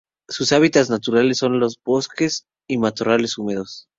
Sus 0.27 0.51
hábitats 0.51 0.89
naturales 0.89 1.37
son 1.37 1.59
los 1.59 1.79
bosques 1.85 2.47
y 2.67 2.79
matorrales 2.79 3.37
húmedos. 3.37 3.87